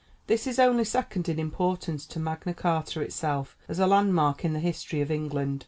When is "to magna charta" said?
2.07-3.01